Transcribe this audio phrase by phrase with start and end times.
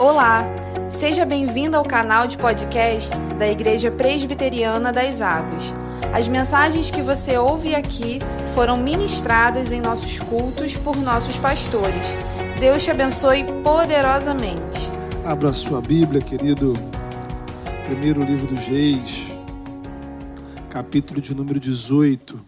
[0.00, 0.46] Olá,
[0.90, 5.74] seja bem-vindo ao canal de podcast da Igreja Presbiteriana das Águas.
[6.14, 8.18] As mensagens que você ouve aqui
[8.54, 12.06] foram ministradas em nossos cultos por nossos pastores.
[12.58, 14.90] Deus te abençoe poderosamente.
[15.22, 16.72] Abra sua Bíblia, querido.
[17.84, 19.26] Primeiro livro dos Reis,
[20.70, 22.42] capítulo de número 18.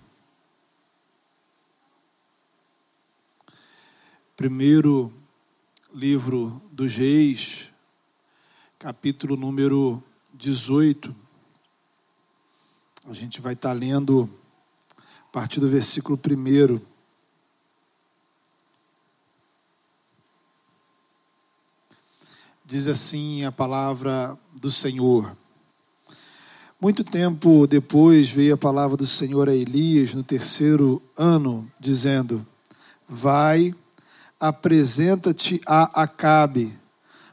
[4.38, 5.12] Primeiro
[5.94, 7.70] livro dos Reis,
[8.78, 10.02] capítulo número
[10.32, 11.14] 18.
[13.06, 14.28] A gente vai estar lendo
[14.96, 16.80] a partir do versículo 1.
[22.64, 25.36] Diz assim a palavra do Senhor.
[26.80, 32.46] Muito tempo depois veio a palavra do Senhor a Elias no terceiro ano, dizendo:
[33.06, 33.74] Vai
[34.42, 36.76] apresenta-te a Acabe,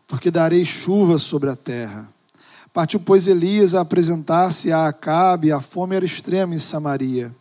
[0.07, 2.07] porque darei chuva sobre a terra.
[2.71, 7.35] Partiu, pois, Elias a apresentar-se a Acabe, a fome era extrema em Samaria.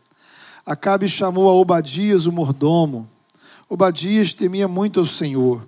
[0.64, 3.06] Acabe chamou a Obadias, o mordomo.
[3.68, 5.66] Obadias temia muito ao Senhor,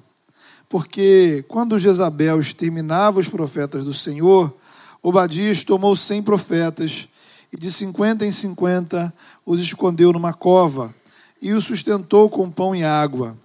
[0.67, 4.57] porque quando Jezabel exterminava os profetas do Senhor,
[5.03, 7.07] Obadias tomou cem profetas
[7.53, 9.13] e de cinquenta em cinquenta
[9.45, 10.95] os escondeu numa cova
[11.43, 13.37] e os sustentou com pão e água.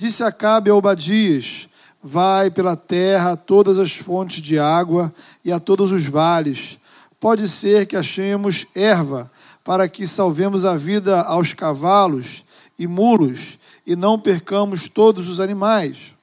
[0.00, 1.68] Disse Acabe a Obadias:
[2.02, 5.12] Vai pela terra a todas as fontes de água
[5.44, 6.78] e a todos os vales.
[7.20, 9.30] Pode ser que achemos erva,
[9.62, 12.42] para que salvemos a vida aos cavalos
[12.78, 16.14] e mulos e não percamos todos os animais.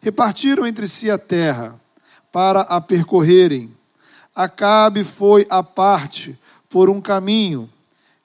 [0.00, 1.74] Repartiram entre si a terra
[2.30, 3.76] para a percorrerem.
[4.32, 6.38] Acabe foi à parte
[6.68, 7.68] por um caminho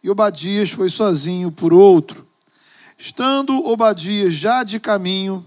[0.04, 2.25] e Obadias foi sozinho por outro.
[2.98, 5.46] Estando Obadias já de caminho,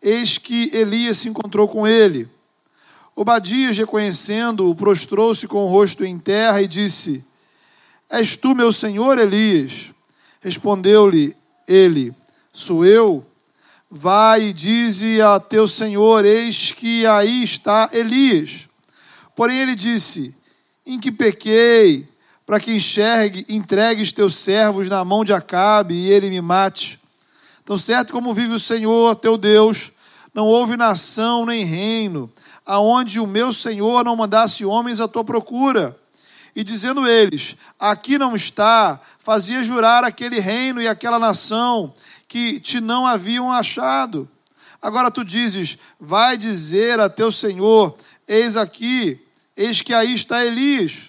[0.00, 2.28] eis que Elias se encontrou com ele.
[3.14, 7.24] Obadias, reconhecendo-o, prostrou-se com o rosto em terra e disse:
[8.08, 9.90] És tu, meu senhor Elias?
[10.40, 11.36] Respondeu-lhe
[11.66, 12.14] ele:
[12.52, 13.26] Sou eu.
[13.90, 18.68] Vai e dize a teu senhor: Eis que aí está Elias.
[19.34, 20.34] Porém ele disse:
[20.84, 22.08] Em que pequei?
[22.46, 27.00] Para que enxergue, entregues teus servos na mão de Acabe e ele me mate.
[27.64, 29.90] Tão certo como vive o Senhor, teu Deus,
[30.32, 32.32] não houve nação nem reino,
[32.64, 35.98] aonde o meu Senhor não mandasse homens à tua procura.
[36.54, 41.92] E dizendo eles: Aqui não está, fazia jurar aquele reino e aquela nação
[42.28, 44.28] que te não haviam achado.
[44.80, 47.96] Agora tu dizes: Vai dizer a teu Senhor:
[48.28, 49.20] Eis aqui,
[49.56, 51.05] eis que aí está Elias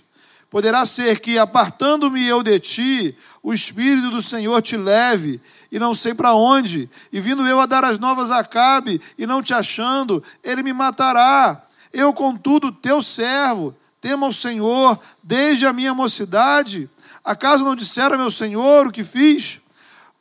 [0.50, 5.42] Poderá ser que, apartando-me eu de ti, o Espírito do Senhor te leve,
[5.72, 9.28] e não sei para onde, e vindo eu a dar as novas a Cabe, e
[9.28, 11.64] não te achando, ele me matará.
[11.92, 16.90] Eu, contudo, teu servo, tema o Senhor desde a minha mocidade.
[17.24, 19.60] Acaso não disseram meu Senhor o que fiz?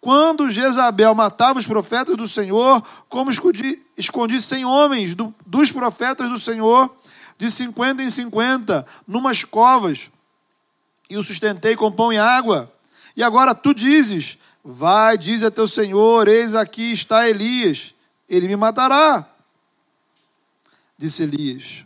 [0.00, 6.28] Quando Jezabel matava os profetas do Senhor, como escondi, escondi cem homens do, dos profetas
[6.28, 6.94] do Senhor,
[7.38, 10.10] de cinquenta em cinquenta, numas covas,
[11.08, 12.72] e o sustentei com pão e água.
[13.16, 17.94] E agora tu dizes: Vai, diz a teu senhor, eis aqui está Elias,
[18.28, 19.28] ele me matará.
[20.98, 21.84] Disse Elias: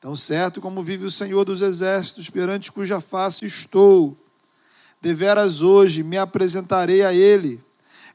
[0.00, 4.16] Tão certo como vive o Senhor dos exércitos, perante cuja face estou,
[5.00, 7.62] deveras hoje me apresentarei a ele.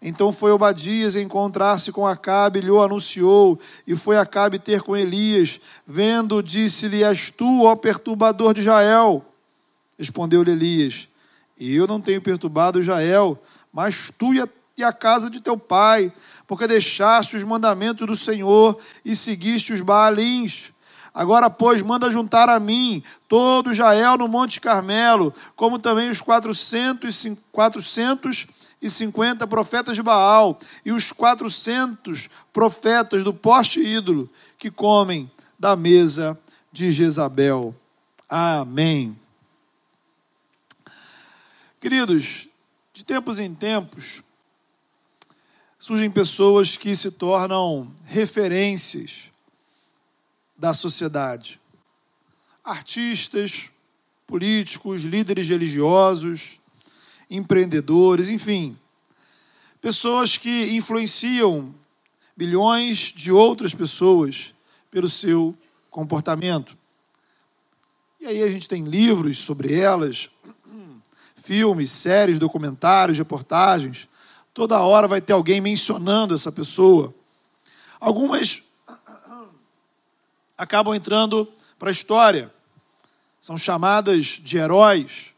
[0.01, 5.59] Então foi Obadias encontrar-se com Acabe, lhe o anunciou, e foi Acabe ter com Elias.
[5.85, 9.25] Vendo, disse-lhe: És tu, ó perturbador de Israel.
[9.97, 11.08] Respondeu-lhe Elias:
[11.59, 13.41] Eu não tenho perturbado Israel,
[13.72, 14.47] mas tu e a,
[14.78, 16.13] e a casa de teu pai,
[16.46, 20.72] porque deixaste os mandamentos do Senhor e seguiste os Baalins.
[21.13, 27.25] Agora, pois, manda juntar a mim todo Israel no Monte Carmelo, como também os 400,
[27.52, 34.30] 450 profetas de Baal e os 400 profetas do poste ídolo
[34.60, 36.38] que comem da mesa
[36.71, 37.74] de Jezabel.
[38.30, 39.18] Amém.
[41.79, 42.47] Queridos,
[42.91, 44.24] de tempos em tempos,
[45.77, 49.29] surgem pessoas que se tornam referências
[50.57, 51.62] da sociedade.
[52.63, 53.69] Artistas,
[54.25, 56.59] políticos, líderes religiosos,
[57.29, 58.75] empreendedores, enfim.
[59.80, 61.75] Pessoas que influenciam
[62.35, 64.51] bilhões de outras pessoas
[64.89, 65.56] pelo seu
[65.91, 66.75] comportamento.
[68.19, 70.27] E aí a gente tem livros sobre elas,
[71.47, 74.05] filmes, séries, documentários, reportagens,
[74.53, 77.15] toda hora vai ter alguém mencionando essa pessoa.
[78.01, 78.61] Algumas
[80.57, 81.49] acabam entrando
[81.79, 82.53] para a história.
[83.39, 85.33] São chamadas de heróis,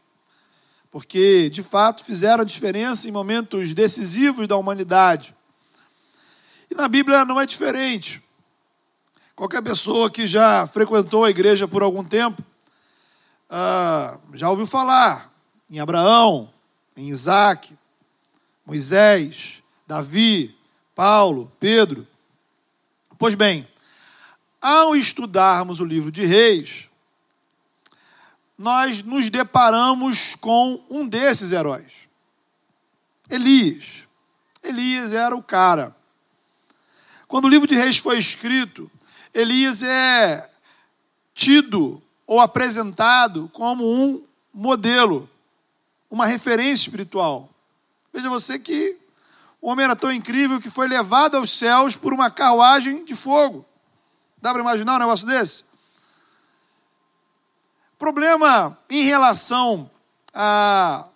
[0.90, 5.32] porque de fato fizeram a diferença em momentos decisivos da humanidade.
[6.68, 8.20] E na Bíblia não é diferente.
[9.36, 12.42] Qualquer pessoa que já frequentou a igreja por algum tempo
[13.48, 15.29] ah, já ouviu falar
[15.70, 16.52] em Abraão,
[16.96, 17.76] em Isaac,
[18.66, 20.56] Moisés, Davi,
[20.94, 22.06] Paulo, Pedro.
[23.18, 23.68] Pois bem,
[24.60, 26.88] ao estudarmos o livro de Reis,
[28.58, 31.92] nós nos deparamos com um desses heróis,
[33.30, 34.06] Elias.
[34.62, 35.96] Elias era o cara.
[37.26, 38.90] Quando o livro de Reis foi escrito,
[39.32, 40.50] Elias é
[41.32, 44.22] tido ou apresentado como um
[44.52, 45.28] modelo,
[46.10, 47.48] uma referência espiritual.
[48.12, 48.98] Veja você que
[49.60, 53.64] o homem era tão incrível que foi levado aos céus por uma carruagem de fogo.
[54.42, 55.64] Dá para imaginar um negócio desse?
[57.98, 59.90] Problema em relação
[60.32, 61.06] a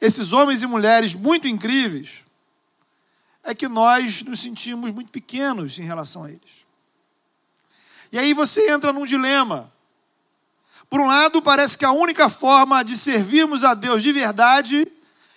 [0.00, 2.24] esses homens e mulheres muito incríveis
[3.44, 6.66] é que nós nos sentimos muito pequenos em relação a eles.
[8.10, 9.72] E aí você entra num dilema.
[10.90, 14.90] Por um lado, parece que a única forma de servirmos a Deus de verdade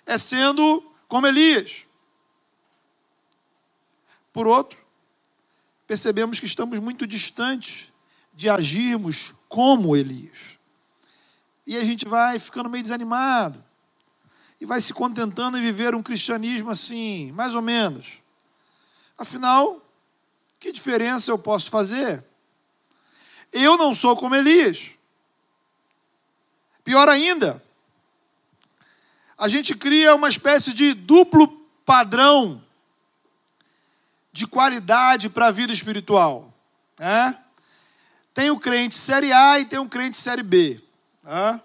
[0.04, 1.72] é sendo como Elias.
[4.34, 4.80] Por outro,
[5.86, 7.88] percebemos que estamos muito distantes
[8.34, 10.58] de agirmos como Elias.
[11.68, 13.64] E a gente vai ficando meio desanimado.
[14.60, 18.08] E vai se contentando em viver um cristianismo assim, mais ou menos.
[19.16, 19.86] Afinal,
[20.60, 22.24] que diferença eu posso fazer?
[23.52, 24.93] Eu não sou como Elias.
[26.84, 27.64] Pior ainda,
[29.38, 31.48] a gente cria uma espécie de duplo
[31.86, 32.62] padrão
[34.32, 36.54] de qualidade para a vida espiritual.
[37.00, 37.38] Né?
[38.34, 40.82] Tem o crente série A e tem o crente série B.
[41.24, 41.62] Né?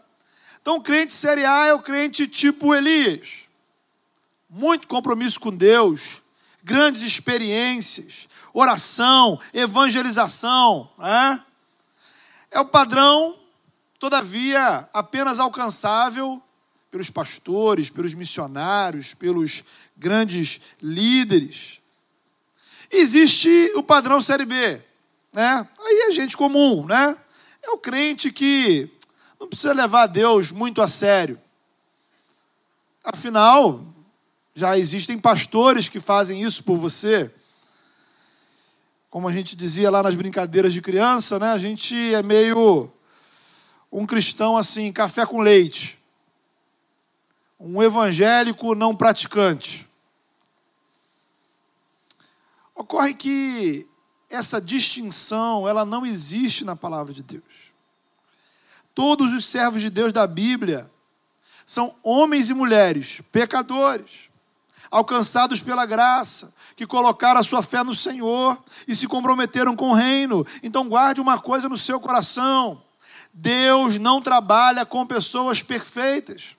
[0.60, 3.28] Então, o crente série A é o crente tipo Elias.
[4.50, 6.22] Muito compromisso com Deus,
[6.62, 10.90] grandes experiências, oração, evangelização.
[10.98, 11.42] Né?
[12.50, 13.38] É o padrão,
[13.98, 16.42] todavia, apenas alcançável
[16.90, 19.62] pelos pastores, pelos missionários, pelos
[19.96, 21.80] grandes líderes.
[22.90, 24.82] Existe o padrão série B,
[25.32, 25.68] né?
[25.78, 27.16] Aí é gente comum, né?
[27.62, 28.90] É o crente que
[29.38, 31.38] não precisa levar Deus muito a sério.
[33.04, 33.84] Afinal,
[34.54, 37.30] já existem pastores que fazem isso por você
[39.10, 41.52] como a gente dizia lá nas brincadeiras de criança, né?
[41.52, 42.90] A gente é meio
[43.90, 45.98] um cristão assim, café com leite.
[47.58, 49.88] Um evangélico não praticante.
[52.74, 53.88] Ocorre que
[54.30, 57.42] essa distinção, ela não existe na palavra de Deus.
[58.94, 60.90] Todos os servos de Deus da Bíblia
[61.66, 64.30] são homens e mulheres pecadores,
[64.90, 69.94] alcançados pela graça, que colocaram a sua fé no Senhor e se comprometeram com o
[69.94, 70.46] reino.
[70.62, 72.82] Então guarde uma coisa no seu coração:
[73.40, 76.56] Deus não trabalha com pessoas perfeitas.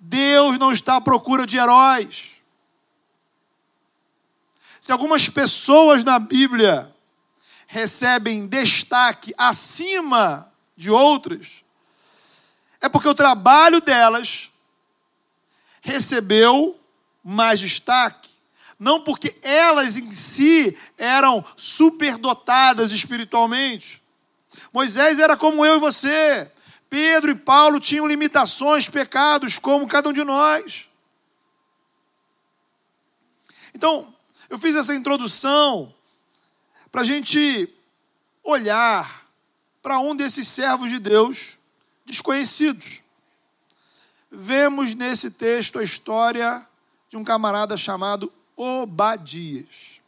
[0.00, 2.32] Deus não está à procura de heróis.
[4.80, 6.92] Se algumas pessoas na Bíblia
[7.68, 11.62] recebem destaque acima de outras,
[12.80, 14.50] é porque o trabalho delas
[15.80, 16.78] recebeu
[17.22, 18.25] mais destaque,
[18.78, 24.02] não porque elas em si eram superdotadas espiritualmente.
[24.72, 26.50] Moisés era como eu e você.
[26.88, 30.88] Pedro e Paulo tinham limitações, pecados, como cada um de nós.
[33.74, 34.14] Então,
[34.48, 35.92] eu fiz essa introdução
[36.92, 37.68] para a gente
[38.42, 39.26] olhar
[39.82, 41.58] para um desses servos de Deus
[42.04, 43.02] desconhecidos.
[44.30, 46.66] Vemos nesse texto a história
[47.08, 50.00] de um camarada chamado Obadias.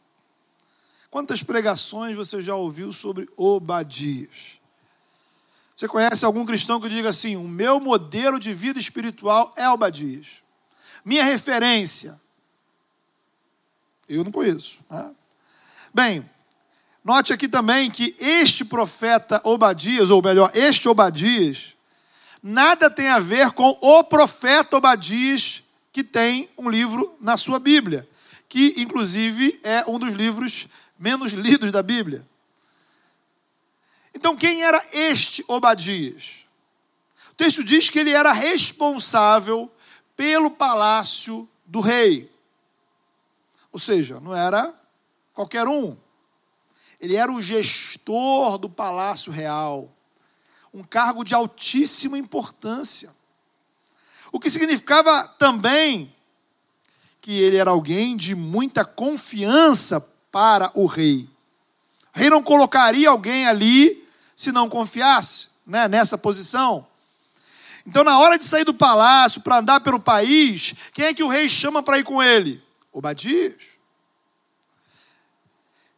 [1.11, 4.59] Quantas pregações você já ouviu sobre Obadias?
[5.75, 10.27] Você conhece algum cristão que diga assim: o meu modelo de vida espiritual é Obadias?
[11.05, 12.19] Minha referência?
[14.09, 14.79] Eu não conheço.
[14.89, 15.11] Né?
[15.93, 16.29] Bem,
[17.03, 21.75] note aqui também que este profeta Obadias, ou melhor, este Obadias,
[22.41, 28.08] nada tem a ver com o profeta Obadias que tem um livro na sua Bíblia,
[28.49, 32.27] que inclusive é um dos livros menos lidos da Bíblia.
[34.13, 36.45] Então, quem era este Obadias?
[37.31, 39.71] O texto diz que ele era responsável
[40.17, 42.29] pelo palácio do rei.
[43.71, 44.73] Ou seja, não era
[45.33, 45.95] qualquer um.
[46.99, 49.95] Ele era o gestor do palácio real,
[50.73, 53.15] um cargo de altíssima importância.
[54.31, 56.13] O que significava também
[57.21, 59.99] que ele era alguém de muita confiança
[60.31, 61.29] para o rei.
[62.15, 66.87] O rei não colocaria alguém ali se não confiasse né, nessa posição.
[67.85, 71.27] Então, na hora de sair do palácio para andar pelo país, quem é que o
[71.27, 72.63] rei chama para ir com ele?
[72.91, 73.79] Obadias.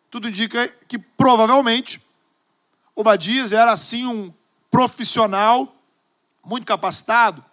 [0.10, 2.02] Tudo indica que provavelmente
[2.96, 4.34] Obadias era assim um
[4.70, 5.76] profissional
[6.44, 7.44] muito capacitado,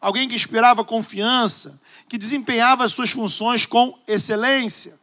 [0.00, 4.98] alguém que inspirava confiança, que desempenhava as suas funções com excelência.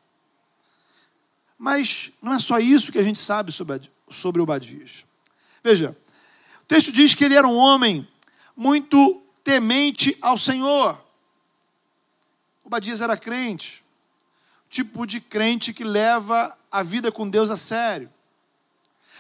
[1.58, 5.06] Mas não é só isso que a gente sabe sobre Obadias.
[5.64, 5.96] Veja,
[6.62, 8.08] o texto diz que ele era um homem
[8.56, 11.00] muito temente ao Senhor.
[12.64, 13.84] Obadias era crente,
[14.70, 18.12] tipo de crente que leva a vida com Deus a sério.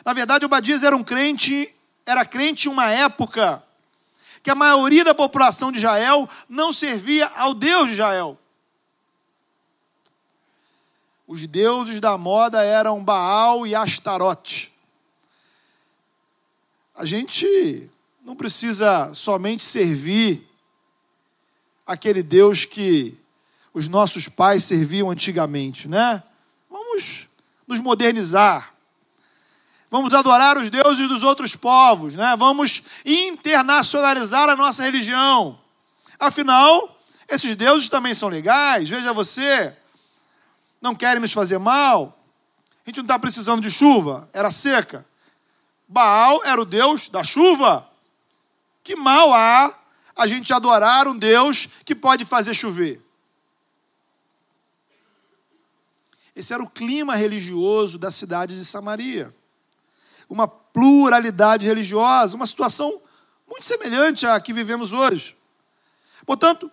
[0.05, 1.73] Na verdade, Obadias era um crente,
[2.05, 3.63] era crente em uma época
[4.43, 8.37] que a maioria da população de Israel não servia ao Deus de Israel.
[11.27, 14.73] Os deuses da moda eram Baal e Astarote.
[16.95, 17.89] A gente
[18.23, 20.47] não precisa somente servir
[21.85, 23.17] aquele Deus que
[23.73, 26.21] os nossos pais serviam antigamente, né?
[26.69, 27.27] Vamos
[27.65, 28.73] nos modernizar.
[29.91, 32.33] Vamos adorar os deuses dos outros povos, né?
[32.37, 35.59] Vamos internacionalizar a nossa religião.
[36.17, 38.89] Afinal, esses deuses também são legais.
[38.89, 39.75] Veja você,
[40.81, 42.17] não querem nos fazer mal.
[42.85, 45.05] A gente não está precisando de chuva, era seca.
[45.89, 47.85] Baal era o deus da chuva.
[48.85, 49.77] Que mal há
[50.15, 53.01] a gente adorar um Deus que pode fazer chover?
[56.33, 59.35] Esse era o clima religioso da cidade de Samaria
[60.31, 63.01] uma pluralidade religiosa, uma situação
[63.45, 65.35] muito semelhante à que vivemos hoje.
[66.25, 66.71] Portanto,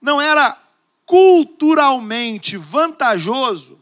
[0.00, 0.56] não era
[1.04, 3.80] culturalmente vantajoso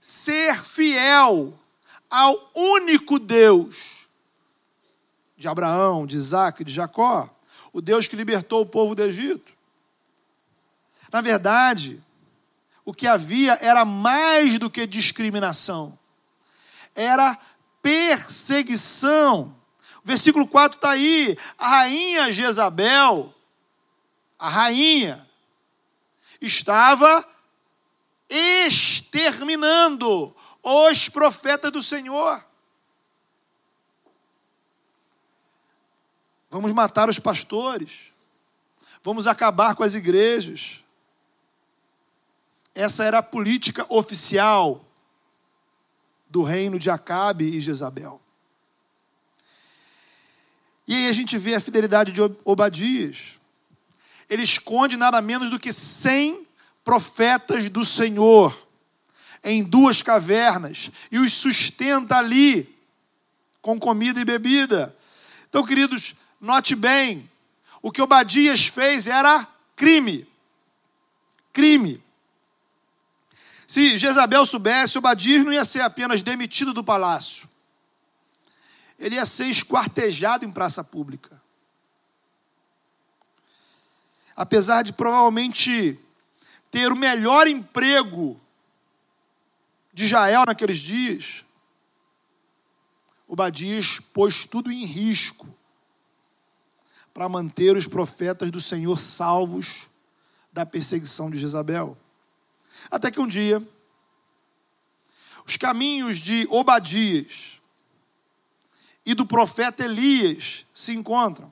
[0.00, 1.52] ser fiel
[2.08, 4.08] ao único Deus
[5.36, 7.28] de Abraão, de Isaac, de Jacó,
[7.70, 9.52] o Deus que libertou o povo do Egito.
[11.12, 12.02] Na verdade,
[12.82, 15.98] o que havia era mais do que discriminação
[16.94, 17.38] era
[17.80, 19.56] perseguição.
[20.02, 21.36] O versículo 4 está aí.
[21.58, 23.34] A rainha Jezabel,
[24.38, 25.26] a rainha,
[26.40, 27.26] estava
[28.28, 32.44] exterminando os profetas do Senhor.
[36.50, 38.12] Vamos matar os pastores.
[39.02, 40.84] Vamos acabar com as igrejas.
[42.74, 44.84] Essa era a política oficial
[46.32, 48.18] do reino de Acabe e Jezabel.
[50.88, 53.38] E aí a gente vê a fidelidade de Obadias.
[54.30, 56.46] Ele esconde nada menos do que 100
[56.82, 58.58] profetas do Senhor
[59.44, 62.74] em duas cavernas e os sustenta ali
[63.60, 64.96] com comida e bebida.
[65.50, 67.28] Então, queridos, note bem,
[67.82, 69.46] o que Obadias fez era
[69.76, 70.26] crime.
[71.52, 72.02] Crime.
[73.72, 77.48] Se Jezabel soubesse, Obadias não ia ser apenas demitido do palácio.
[78.98, 81.40] Ele ia ser esquartejado em praça pública.
[84.36, 85.98] Apesar de provavelmente
[86.70, 88.38] ter o melhor emprego
[89.90, 91.42] de Israel naqueles dias,
[93.26, 95.48] Obadias pôs tudo em risco
[97.14, 99.88] para manter os profetas do Senhor salvos
[100.52, 101.96] da perseguição de Jezabel.
[102.92, 103.66] Até que um dia,
[105.46, 107.58] os caminhos de Obadias
[109.06, 111.50] e do profeta Elias se encontram.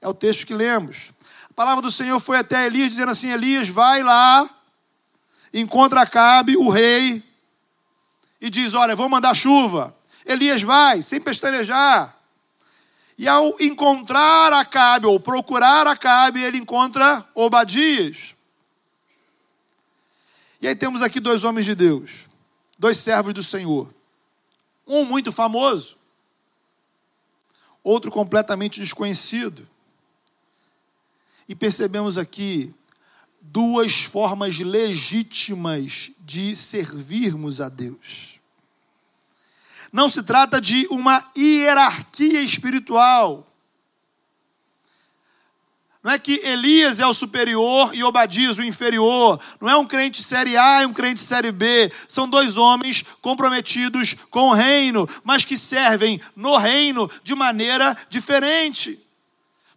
[0.00, 1.12] É o texto que lemos.
[1.48, 4.50] A palavra do Senhor foi até Elias dizendo assim: Elias, vai lá,
[5.54, 7.22] encontra Acabe, o rei,
[8.40, 9.96] e diz: Olha, vou mandar chuva.
[10.26, 12.16] Elias vai, sem pestanejar.
[13.16, 18.34] E ao encontrar Acabe, ou procurar Acabe, ele encontra Obadias.
[20.62, 22.28] E aí temos aqui dois homens de Deus,
[22.78, 23.92] dois servos do Senhor.
[24.86, 25.98] Um muito famoso,
[27.82, 29.68] outro completamente desconhecido.
[31.48, 32.72] E percebemos aqui
[33.40, 38.40] duas formas legítimas de servirmos a Deus.
[39.92, 43.51] Não se trata de uma hierarquia espiritual.
[46.02, 49.38] Não é que Elias é o superior e Obadias o inferior.
[49.60, 51.92] Não é um crente série A e um crente série B.
[52.08, 58.98] São dois homens comprometidos com o reino, mas que servem no reino de maneira diferente.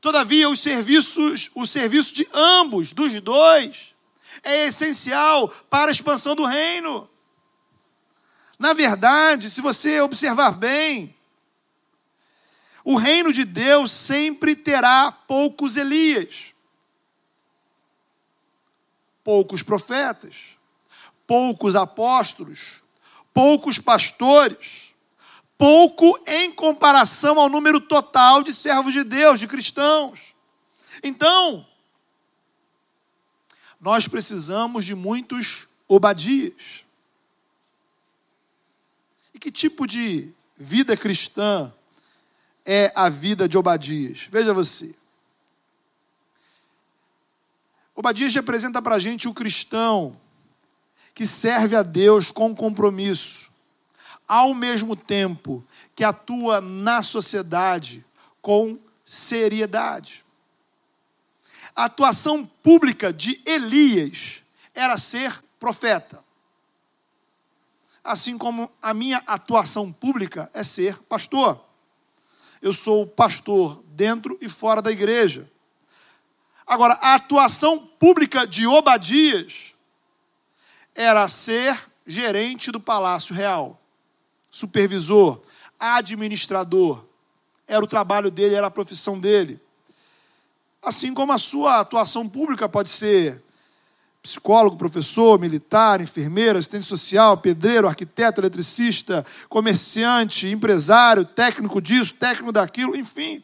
[0.01, 3.93] Todavia, os serviços, o serviço de ambos, dos dois,
[4.43, 7.07] é essencial para a expansão do reino.
[8.57, 11.14] Na verdade, se você observar bem,
[12.85, 16.53] o reino de Deus sempre terá poucos Elias,
[19.23, 20.35] poucos profetas,
[21.25, 22.83] poucos apóstolos,
[23.33, 24.93] poucos pastores,
[25.57, 30.35] pouco em comparação ao número total de servos de Deus, de cristãos.
[31.03, 31.67] Então,
[33.81, 36.83] nós precisamos de muitos Obadias.
[39.33, 41.73] E que tipo de vida cristã
[42.65, 44.27] é a vida de Obadias?
[44.31, 44.95] Veja você.
[47.95, 50.19] Obadias representa para a gente o cristão
[51.13, 53.49] que serve a Deus com compromisso,
[54.27, 55.63] ao mesmo tempo
[55.95, 58.05] que atua na sociedade
[58.41, 60.25] com seriedade.
[61.73, 64.43] A atuação pública de Elias
[64.73, 66.23] era ser profeta.
[68.03, 71.64] Assim como a minha atuação pública é ser pastor
[72.65, 75.47] eu sou pastor dentro e fora da igreja.
[76.65, 79.75] Agora, a atuação pública de Obadias
[80.95, 83.79] era ser gerente do palácio real,
[84.49, 85.43] supervisor,
[85.79, 87.05] administrador.
[87.67, 89.61] Era o trabalho dele, era a profissão dele.
[90.81, 93.43] Assim como a sua atuação pública pode ser
[94.25, 102.95] psicólogo, professor, militar, enfermeira, assistente social, pedreiro, arquiteto, eletricista, comerciante, empresário, técnico disso, técnico daquilo,
[102.95, 103.43] enfim.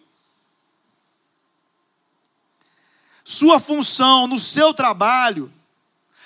[3.24, 5.54] Sua função no seu trabalho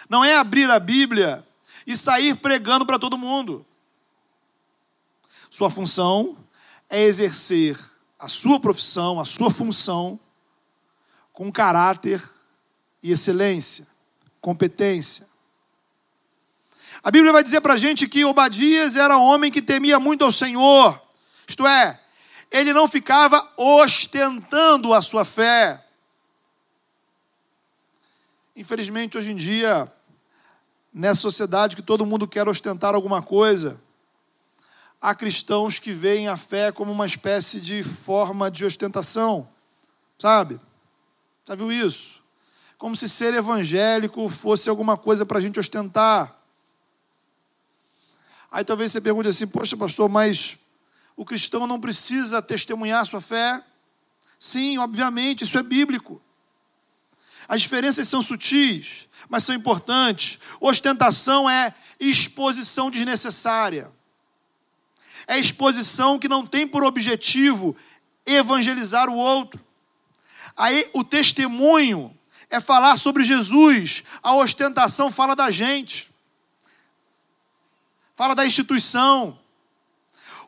[0.10, 1.46] não é abrir a Bíblia
[1.86, 3.66] e sair pregando para todo mundo.
[5.50, 6.38] Sua função
[6.90, 7.78] é exercer
[8.18, 10.18] a sua profissão, a sua função
[11.34, 12.24] com caráter
[13.04, 13.94] e excelência
[14.46, 15.28] competência.
[17.04, 20.24] A Bíblia vai dizer para a gente que Obadias era um homem que temia muito
[20.24, 21.02] ao Senhor,
[21.48, 22.00] isto é,
[22.52, 25.84] ele não ficava ostentando a sua fé.
[28.56, 29.92] Infelizmente, hoje em dia,
[30.94, 33.82] nessa sociedade que todo mundo quer ostentar alguma coisa,
[35.02, 39.50] há cristãos que veem a fé como uma espécie de forma de ostentação,
[40.20, 40.62] sabe?
[41.48, 42.24] Já viu isso?
[42.78, 46.36] Como se ser evangélico fosse alguma coisa para a gente ostentar.
[48.52, 50.58] Aí talvez você pergunte assim: Poxa, pastor, mas
[51.16, 53.64] o cristão não precisa testemunhar sua fé?
[54.40, 56.22] Sim, obviamente, isso é bíblico.
[57.48, 60.40] As diferenças são sutis, mas são importantes.
[60.60, 63.92] Ostentação é exposição desnecessária.
[65.28, 67.76] É exposição que não tem por objetivo
[68.26, 69.64] evangelizar o outro.
[70.56, 72.15] Aí o testemunho
[72.50, 74.04] é falar sobre Jesus.
[74.22, 76.12] A ostentação fala da gente,
[78.16, 79.38] fala da instituição.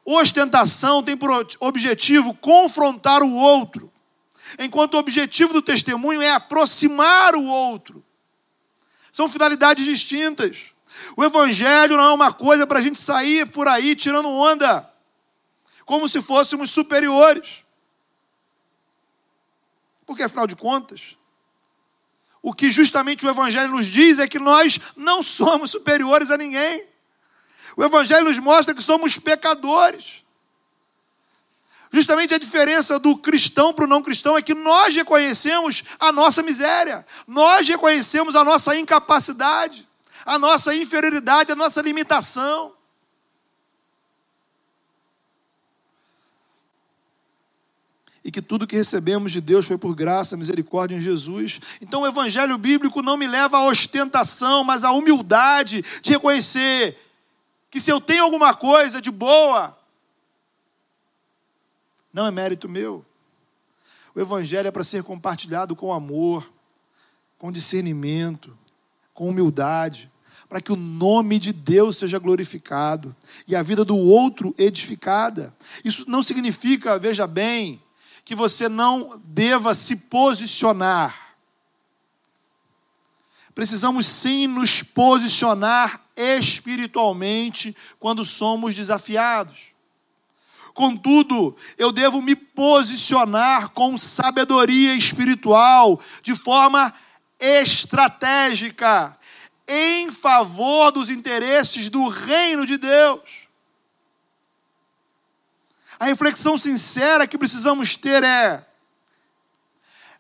[0.05, 1.29] Ostentação tem por
[1.59, 3.91] objetivo confrontar o outro,
[4.57, 8.03] enquanto o objetivo do testemunho é aproximar o outro.
[9.11, 10.73] São finalidades distintas.
[11.15, 14.89] O Evangelho não é uma coisa para a gente sair por aí tirando onda,
[15.85, 17.65] como se fôssemos superiores.
[20.05, 21.17] Porque, afinal de contas,
[22.47, 26.87] o que justamente o Evangelho nos diz é que nós não somos superiores a ninguém.
[27.75, 30.23] O Evangelho nos mostra que somos pecadores.
[31.91, 36.41] Justamente a diferença do cristão para o não cristão é que nós reconhecemos a nossa
[36.41, 39.85] miséria, nós reconhecemos a nossa incapacidade,
[40.25, 42.76] a nossa inferioridade, a nossa limitação.
[48.27, 51.61] E que tudo que recebemos de Deus foi por graça, misericórdia em Jesus.
[51.79, 56.97] Então o evangelho bíblico não me leva à ostentação, mas à humildade de reconhecer
[57.71, 59.77] que se eu tenho alguma coisa de boa,
[62.11, 63.05] não é mérito meu.
[64.13, 66.51] O evangelho é para ser compartilhado com amor,
[67.37, 68.57] com discernimento,
[69.13, 70.11] com humildade,
[70.49, 73.15] para que o nome de Deus seja glorificado
[73.47, 75.55] e a vida do outro edificada.
[75.81, 77.81] Isso não significa, veja bem,
[78.27, 81.37] que você não deva se posicionar.
[83.55, 89.57] Precisamos sim nos posicionar espiritualmente quando somos desafiados.
[90.73, 96.93] Contudo, eu devo me posicionar com sabedoria espiritual, de forma
[97.39, 99.17] estratégica,
[99.65, 103.46] em favor dos interesses do reino de Deus.
[105.99, 108.67] A reflexão sincera que precisamos ter é: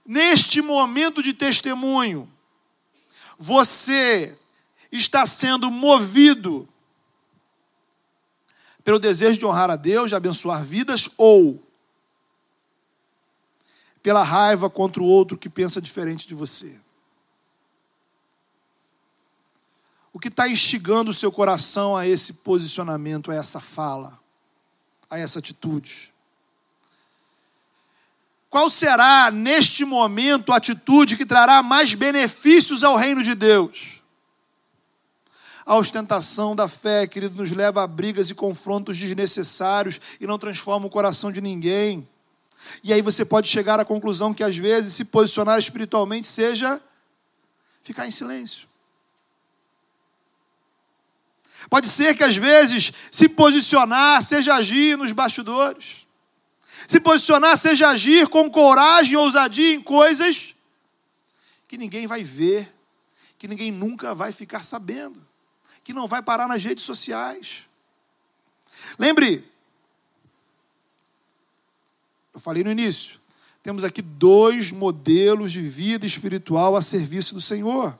[0.05, 2.31] neste momento de testemunho,
[3.37, 4.37] você
[4.91, 6.67] está sendo movido
[8.83, 11.61] pelo desejo de honrar a Deus, de abençoar vidas, ou
[14.01, 16.79] pela raiva contra o outro que pensa diferente de você?
[20.13, 24.17] O que está instigando o seu coração a esse posicionamento, a essa fala,
[25.09, 26.13] a essa atitude?
[28.49, 34.01] Qual será, neste momento, a atitude que trará mais benefícios ao reino de Deus?
[35.65, 40.87] A ostentação da fé, querido, nos leva a brigas e confrontos desnecessários e não transforma
[40.87, 42.07] o coração de ninguém.
[42.83, 46.81] E aí você pode chegar à conclusão que às vezes se posicionar espiritualmente seja
[47.83, 48.66] ficar em silêncio.
[51.69, 56.07] Pode ser que às vezes se posicionar seja agir nos bastidores.
[56.87, 60.55] Se posicionar seja agir com coragem e ousadia em coisas
[61.67, 62.73] que ninguém vai ver,
[63.37, 65.27] que ninguém nunca vai ficar sabendo
[65.87, 67.59] que não vai parar nas redes sociais.
[68.99, 69.49] Lembre,
[72.33, 73.21] eu falei no início,
[73.63, 77.97] temos aqui dois modelos de vida espiritual a serviço do Senhor.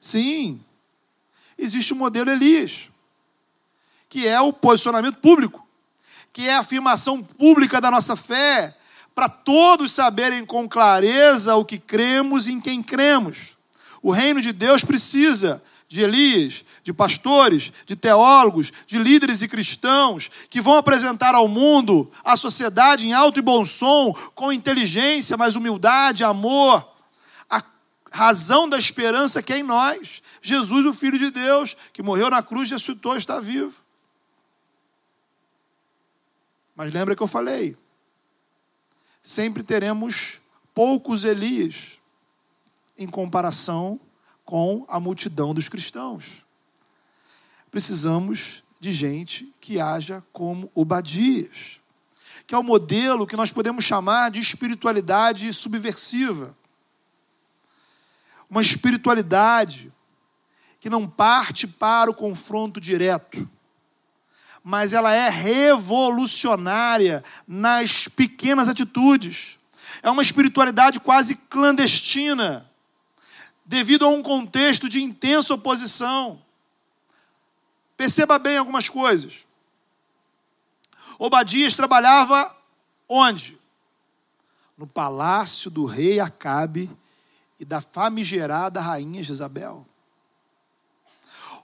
[0.00, 0.64] Sim,
[1.58, 2.89] existe o modelo Elias,
[4.10, 5.66] que é o posicionamento público,
[6.32, 8.76] que é a afirmação pública da nossa fé,
[9.14, 13.56] para todos saberem com clareza o que cremos e em quem cremos.
[14.02, 20.30] O reino de Deus precisa de Elias, de pastores, de teólogos, de líderes e cristãos
[20.48, 25.54] que vão apresentar ao mundo, à sociedade em alto e bom som, com inteligência, mas
[25.54, 26.88] humildade, amor,
[27.48, 27.62] a
[28.10, 30.20] razão da esperança que é em nós.
[30.42, 33.79] Jesus, o Filho de Deus, que morreu na cruz, ressuscitou, está vivo.
[36.80, 37.76] Mas lembra que eu falei?
[39.22, 40.40] Sempre teremos
[40.72, 42.00] poucos Elias
[42.96, 44.00] em comparação
[44.46, 46.42] com a multidão dos cristãos.
[47.70, 51.78] Precisamos de gente que haja como Obadias,
[52.46, 56.56] que é o modelo que nós podemos chamar de espiritualidade subversiva.
[58.48, 59.92] Uma espiritualidade
[60.80, 63.46] que não parte para o confronto direto,
[64.62, 69.58] mas ela é revolucionária nas pequenas atitudes.
[70.02, 72.70] É uma espiritualidade quase clandestina
[73.64, 76.42] devido a um contexto de intensa oposição.
[77.96, 79.46] Perceba bem algumas coisas.
[81.18, 82.56] Obadias trabalhava
[83.08, 83.58] onde?
[84.76, 86.90] No palácio do rei Acabe
[87.58, 89.86] e da famigerada rainha Jezabel.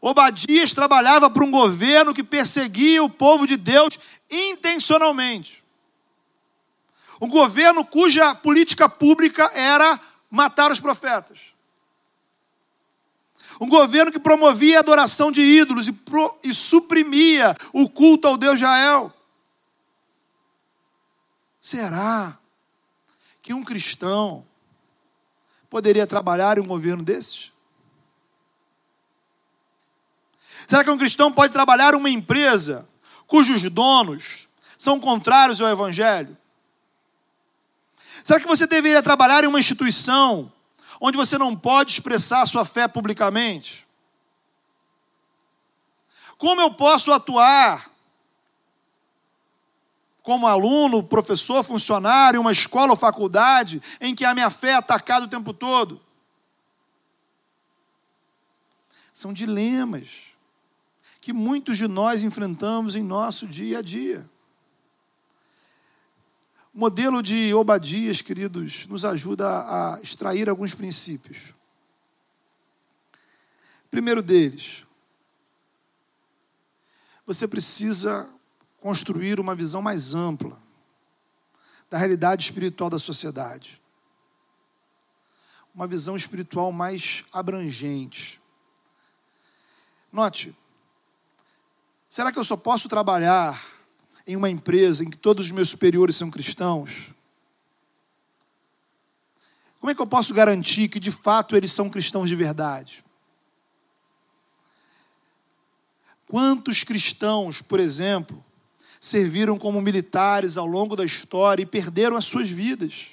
[0.08, 3.98] Obadias trabalhava para um governo que perseguia o povo de Deus
[4.30, 5.64] intencionalmente.
[7.20, 9.98] Um governo cuja política pública era
[10.30, 11.40] matar os profetas.
[13.60, 18.36] Um governo que promovia a adoração de ídolos e, pro, e suprimia o culto ao
[18.36, 19.12] Deus Jael.
[21.60, 22.38] Será
[23.42, 24.46] que um cristão
[25.68, 27.55] poderia trabalhar em um governo desses?
[30.66, 32.88] Será que um cristão pode trabalhar uma empresa
[33.26, 36.36] cujos donos são contrários ao Evangelho?
[38.24, 40.52] Será que você deveria trabalhar em uma instituição
[41.00, 43.86] onde você não pode expressar sua fé publicamente?
[46.36, 47.90] Como eu posso atuar
[50.22, 55.24] como aluno, professor, funcionário, uma escola ou faculdade em que a minha fé é atacada
[55.24, 56.02] o tempo todo?
[59.14, 60.35] São dilemas
[61.26, 64.30] que muitos de nós enfrentamos em nosso dia a dia.
[66.72, 71.52] O modelo de Obadias, queridos, nos ajuda a extrair alguns princípios.
[73.90, 74.86] Primeiro deles,
[77.26, 78.30] você precisa
[78.80, 80.56] construir uma visão mais ampla
[81.90, 83.82] da realidade espiritual da sociedade.
[85.74, 88.40] Uma visão espiritual mais abrangente.
[90.12, 90.56] Note,
[92.16, 93.62] será que eu só posso trabalhar
[94.26, 97.10] em uma empresa em que todos os meus superiores são cristãos?
[99.78, 103.04] Como é que eu posso garantir que de fato eles são cristãos de verdade?
[106.26, 108.42] Quantos cristãos, por exemplo,
[108.98, 113.08] serviram como militares ao longo da história e perderam as suas vidas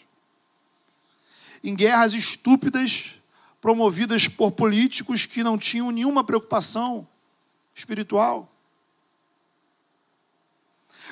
[1.62, 3.16] em guerras estúpidas
[3.60, 7.06] promovidas por políticos que não tinham nenhuma preocupação
[7.76, 8.53] espiritual.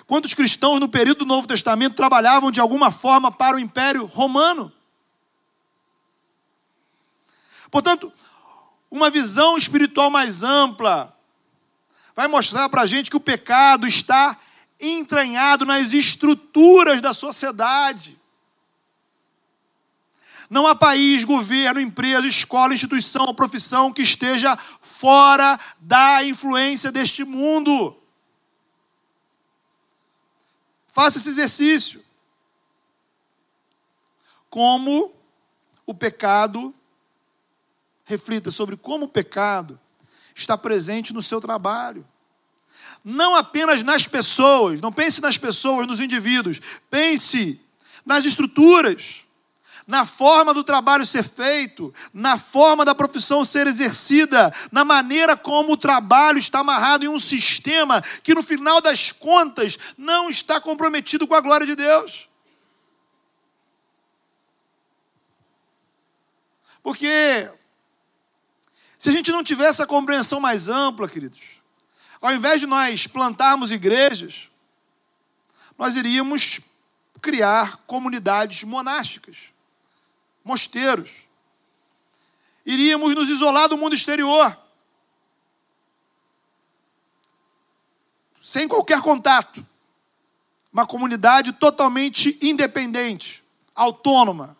[0.07, 4.71] Quantos cristãos no período do Novo Testamento trabalhavam de alguma forma para o Império Romano?
[7.69, 8.11] Portanto,
[8.89, 11.15] uma visão espiritual mais ampla
[12.13, 14.37] vai mostrar para a gente que o pecado está
[14.79, 18.19] entranhado nas estruturas da sociedade.
[20.49, 27.23] Não há país, governo, empresa, escola, instituição ou profissão que esteja fora da influência deste
[27.23, 27.95] mundo.
[31.01, 32.05] Faça esse exercício.
[34.51, 35.11] Como
[35.83, 36.75] o pecado,
[38.05, 39.79] reflita sobre como o pecado
[40.35, 42.07] está presente no seu trabalho.
[43.03, 47.59] Não apenas nas pessoas, não pense nas pessoas, nos indivíduos, pense
[48.05, 49.25] nas estruturas
[49.91, 55.73] na forma do trabalho ser feito, na forma da profissão ser exercida, na maneira como
[55.73, 61.27] o trabalho está amarrado em um sistema que, no final das contas, não está comprometido
[61.27, 62.29] com a glória de Deus.
[66.81, 67.51] Porque,
[68.97, 71.41] se a gente não tiver essa compreensão mais ampla, queridos,
[72.21, 74.49] ao invés de nós plantarmos igrejas,
[75.77, 76.61] nós iríamos
[77.21, 79.50] criar comunidades monásticas
[80.43, 81.09] mosteiros.
[82.65, 84.57] Iríamos nos isolar do mundo exterior.
[88.41, 89.65] Sem qualquer contato.
[90.71, 93.43] Uma comunidade totalmente independente,
[93.75, 94.57] autônoma.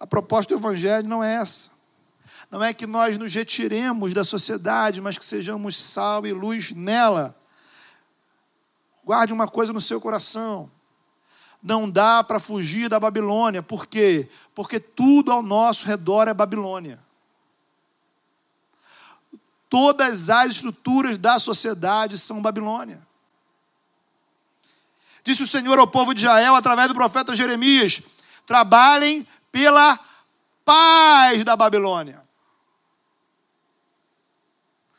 [0.00, 1.70] A proposta do Evangelho não é essa.
[2.50, 7.38] Não é que nós nos retiremos da sociedade, mas que sejamos sal e luz nela.
[9.04, 10.70] Guarde uma coisa no seu coração
[11.62, 13.62] não dá para fugir da Babilônia.
[13.62, 14.28] Por quê?
[14.54, 16.98] Porque tudo ao nosso redor é Babilônia.
[19.68, 23.06] Todas as estruturas da sociedade são Babilônia.
[25.24, 28.02] Disse o Senhor ao povo de Israel através do profeta Jeremias:
[28.44, 29.98] trabalhem pela
[30.64, 32.22] paz da Babilônia.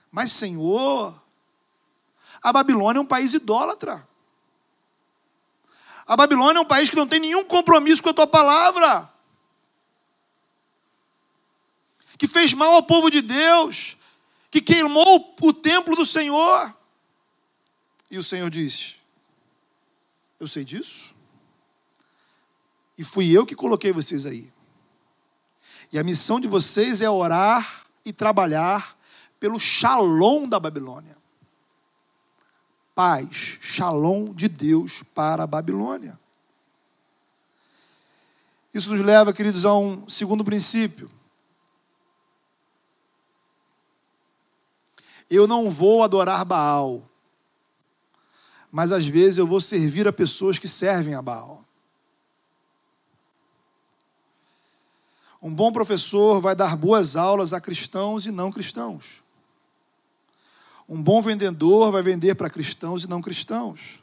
[0.10, 1.22] Mas, Senhor,
[2.42, 4.08] a Babilônia é um país idólatra.
[6.06, 9.10] A Babilônia é um país que não tem nenhum compromisso com a tua palavra.
[12.18, 13.98] Que fez mal ao povo de Deus.
[14.52, 16.76] Que queimou o templo do Senhor.
[18.12, 18.96] E o Senhor disse:
[20.40, 21.16] Eu sei disso.
[22.98, 24.52] E fui eu que coloquei vocês aí.
[25.92, 28.98] E a missão de vocês é orar e trabalhar
[29.40, 31.23] pelo shalom da Babilônia
[32.96, 36.20] paz, shalom de Deus para a Babilônia.
[38.74, 41.10] Isso nos leva, queridos, a um segundo princípio.
[45.30, 47.08] Eu não vou adorar Baal,
[48.72, 51.64] mas às vezes eu vou servir a pessoas que servem a Baal.
[55.42, 59.23] Um bom professor vai dar boas aulas a cristãos e não cristãos.
[60.88, 64.02] Um bom vendedor vai vender para cristãos e não cristãos.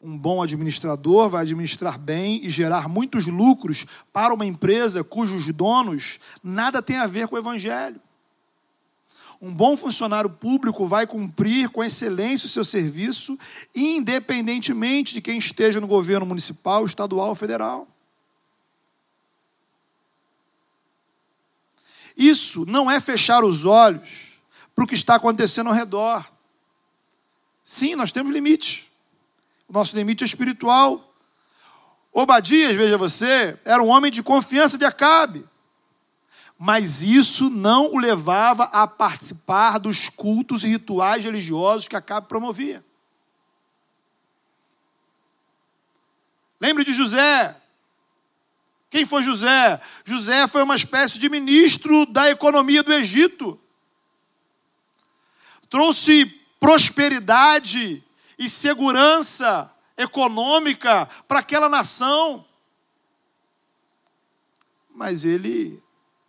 [0.00, 6.18] Um bom administrador vai administrar bem e gerar muitos lucros para uma empresa cujos donos
[6.42, 8.00] nada tem a ver com o evangelho.
[9.40, 13.38] Um bom funcionário público vai cumprir com excelência o seu serviço,
[13.74, 17.86] independentemente de quem esteja no governo municipal, estadual ou federal.
[22.16, 24.25] Isso não é fechar os olhos
[24.76, 26.30] para o que está acontecendo ao redor.
[27.64, 28.84] Sim, nós temos limites.
[29.66, 31.14] O nosso limite é espiritual.
[32.12, 35.48] Obadias, veja você, era um homem de confiança de Acabe.
[36.58, 42.84] Mas isso não o levava a participar dos cultos e rituais religiosos que Acabe promovia.
[46.60, 47.56] Lembre de José.
[48.90, 49.80] Quem foi José?
[50.04, 53.58] José foi uma espécie de ministro da economia do Egito
[55.68, 56.26] trouxe
[56.58, 58.02] prosperidade
[58.38, 62.44] e segurança econômica para aquela nação.
[64.94, 65.82] Mas ele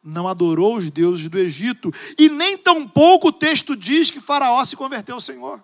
[0.04, 4.76] não adorou os deuses do Egito, e nem tampouco o texto diz que Faraó se
[4.76, 5.62] converteu ao Senhor.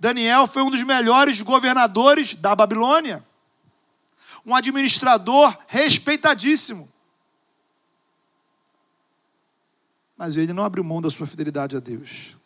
[0.00, 3.24] Daniel foi um dos melhores governadores da Babilônia,
[4.44, 6.92] um administrador respeitadíssimo.
[10.16, 12.36] Mas ele não abriu mão da sua fidelidade a Deus.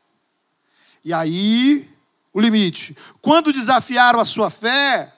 [1.05, 1.89] E aí,
[2.33, 2.97] o limite.
[3.21, 5.15] Quando desafiaram a sua fé,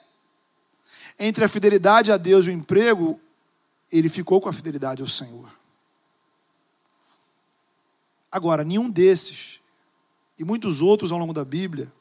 [1.17, 3.19] entre a fidelidade a Deus e o emprego,
[3.91, 5.51] ele ficou com a fidelidade ao Senhor.
[8.31, 9.59] Agora, nenhum desses,
[10.39, 11.91] e muitos outros ao longo da Bíblia,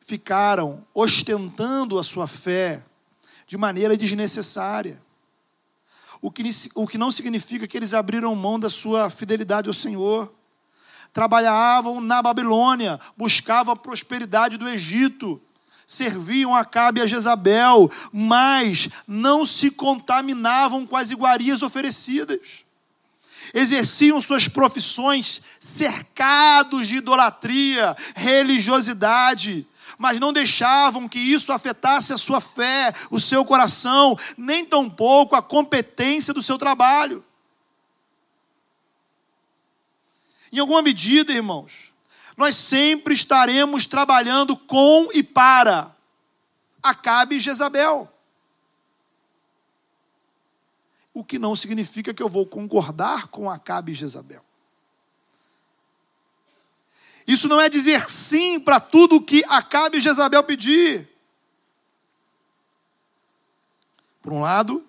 [0.00, 2.82] ficaram ostentando a sua fé
[3.46, 5.00] de maneira desnecessária.
[6.20, 6.42] O que,
[6.74, 10.32] o que não significa que eles abriram mão da sua fidelidade ao Senhor.
[11.12, 15.40] Trabalhavam na Babilônia, buscavam a prosperidade do Egito,
[15.86, 22.64] serviam a Cabe e a Jezabel, mas não se contaminavam com as iguarias oferecidas
[23.52, 29.66] exerciam suas profissões cercados de idolatria, religiosidade,
[30.00, 35.42] mas não deixavam que isso afetasse a sua fé, o seu coração, nem tampouco a
[35.42, 37.22] competência do seu trabalho.
[40.50, 41.92] Em alguma medida, irmãos,
[42.34, 45.94] nós sempre estaremos trabalhando com e para
[46.82, 48.10] Acabe e Jezabel
[51.12, 54.42] o que não significa que eu vou concordar com Acabe e Jezabel.
[57.30, 61.08] Isso não é dizer sim para tudo o que Acabe e Jezabel pedir.
[64.20, 64.84] Por um lado,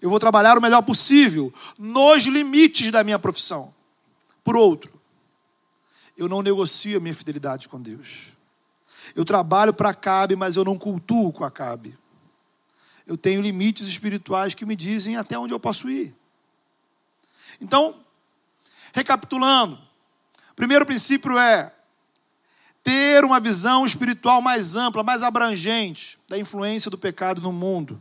[0.00, 3.74] eu vou trabalhar o melhor possível, nos limites da minha profissão.
[4.42, 5.00] Por outro,
[6.16, 8.28] eu não negocio a minha fidelidade com Deus.
[9.14, 11.96] Eu trabalho para Acabe, mas eu não cultuo com Acabe
[13.06, 16.14] eu tenho limites espirituais que me dizem até onde eu posso ir.
[17.60, 17.96] Então,
[18.92, 19.78] recapitulando,
[20.62, 21.74] primeiro princípio é
[22.84, 28.00] ter uma visão espiritual mais ampla, mais abrangente da influência do pecado no mundo,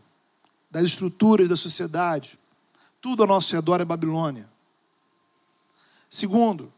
[0.70, 2.38] das estruturas da sociedade.
[3.02, 4.48] Tudo ao nosso redor é Babilônia.
[6.08, 6.72] Segundo,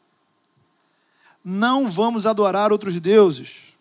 [1.44, 3.76] não vamos adorar outros deuses,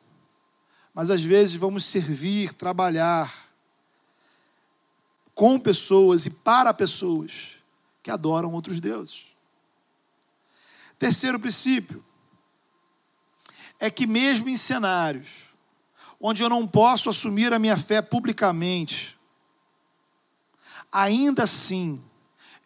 [0.92, 3.48] mas às vezes vamos servir, trabalhar,
[5.36, 7.52] com pessoas e para pessoas
[8.02, 9.31] que adoram outros deuses.
[11.02, 12.04] Terceiro princípio
[13.80, 15.26] é que, mesmo em cenários
[16.20, 19.18] onde eu não posso assumir a minha fé publicamente,
[20.92, 22.00] ainda assim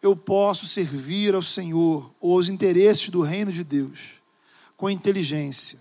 [0.03, 4.21] eu posso servir ao Senhor ou aos interesses do reino de Deus
[4.77, 5.79] com inteligência,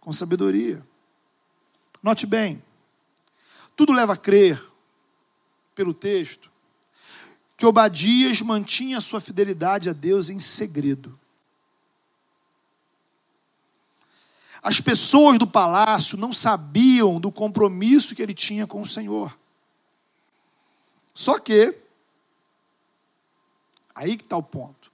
[0.00, 0.82] com sabedoria.
[2.02, 2.64] Note bem,
[3.76, 4.64] tudo leva a crer
[5.74, 6.50] pelo texto,
[7.54, 11.20] que Obadias mantinha sua fidelidade a Deus em segredo.
[14.62, 19.36] As pessoas do palácio não sabiam do compromisso que ele tinha com o Senhor.
[21.12, 21.76] Só que,
[23.94, 24.92] aí que está o ponto.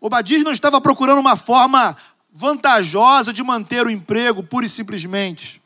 [0.00, 1.96] Obadias não estava procurando uma forma
[2.30, 5.62] vantajosa de manter o emprego, pura e simplesmente.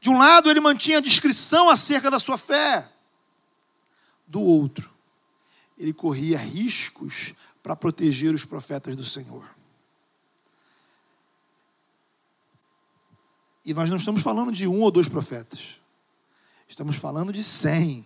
[0.00, 2.88] De um lado, ele mantinha a descrição acerca da sua fé
[4.26, 4.88] do outro,
[5.76, 9.44] ele corria riscos para proteger os profetas do Senhor.
[13.70, 15.60] E nós não estamos falando de um ou dois profetas.
[16.68, 18.04] Estamos falando de cem.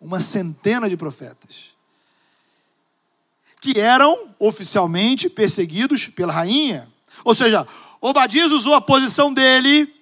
[0.00, 1.70] Uma centena de profetas.
[3.60, 6.88] Que eram oficialmente perseguidos pela rainha.
[7.22, 7.64] Ou seja,
[8.00, 9.94] Obadias usou a posição dele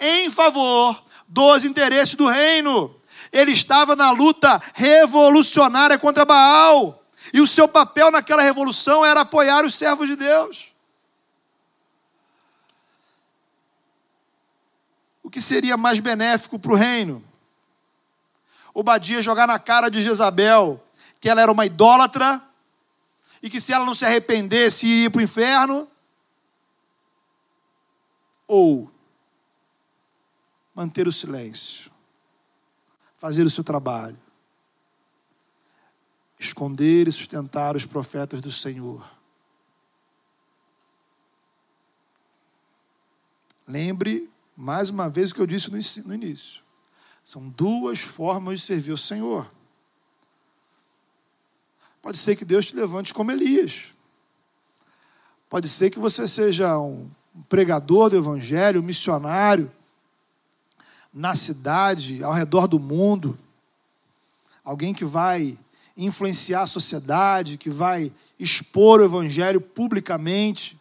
[0.00, 2.92] em favor dos interesses do reino
[3.30, 7.00] ele estava na luta revolucionária contra Baal.
[7.32, 10.71] E o seu papel naquela revolução era apoiar os servos de Deus.
[15.32, 17.24] Que seria mais benéfico para o reino?
[18.72, 20.80] Obadia jogar na cara de Jezabel
[21.20, 22.40] que ela era uma idólatra
[23.42, 25.88] e que se ela não se arrependesse ia para o inferno?
[28.46, 28.88] Ou
[30.74, 31.92] manter o silêncio?
[33.22, 34.18] fazer o seu trabalho.
[36.40, 39.08] Esconder e sustentar os profetas do Senhor.
[43.64, 45.70] Lembre, mais uma vez, o que eu disse
[46.06, 46.62] no início.
[47.24, 49.50] São duas formas de servir o Senhor.
[52.00, 53.94] Pode ser que Deus te levante como Elias.
[55.48, 57.08] Pode ser que você seja um
[57.48, 59.70] pregador do Evangelho, um missionário
[61.12, 63.38] na cidade, ao redor do mundo,
[64.64, 65.58] alguém que vai
[65.96, 70.80] influenciar a sociedade, que vai expor o evangelho publicamente.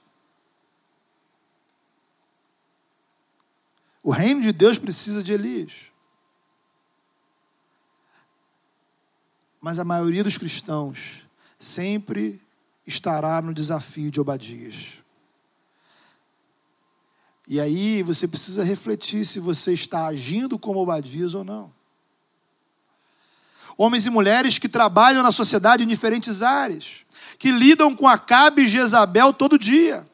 [4.04, 5.72] O reino de Deus precisa de Elias.
[9.62, 11.28] Mas a maioria dos cristãos
[11.60, 12.42] sempre
[12.86, 15.02] estará no desafio de Obadias.
[17.48, 21.72] E aí você precisa refletir se você está agindo como Obadias ou não.
[23.78, 27.06] Homens e mulheres que trabalham na sociedade em diferentes áreas,
[27.38, 30.08] que lidam com Acabe e Jezabel todo dia,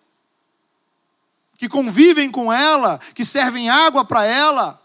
[1.58, 4.82] que convivem com ela, que servem água para ela,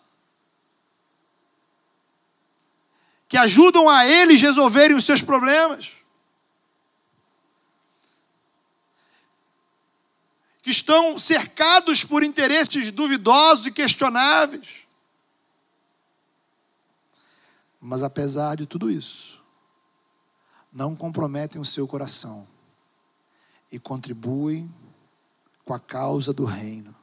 [3.29, 5.91] que ajudam a eles resolverem os seus problemas.
[10.63, 14.69] Que estão cercados por interesses duvidosos e questionáveis.
[17.81, 19.43] Mas apesar de tudo isso,
[20.73, 22.47] não comprometem o seu coração
[23.71, 24.73] e contribuem
[25.65, 26.95] com a causa do reino,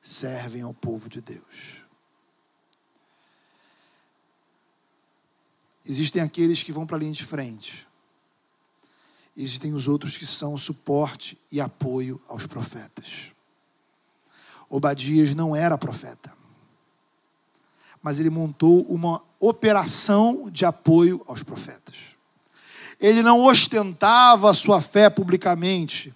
[0.00, 1.86] servem ao povo de Deus.
[5.84, 7.86] Existem aqueles que vão para a linha de frente.
[9.36, 13.30] Existem os outros que são suporte e apoio aos profetas.
[14.68, 16.34] Obadias não era profeta,
[18.02, 21.94] mas ele montou uma operação de apoio aos profetas.
[22.98, 26.14] Ele não ostentava a sua fé publicamente,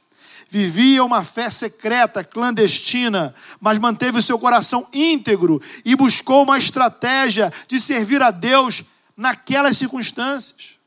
[0.51, 7.53] vivia uma fé secreta, clandestina, mas manteve o seu coração íntegro e buscou uma estratégia
[7.69, 8.85] de servir a Deus
[9.17, 10.81] naquelas circunstâncias.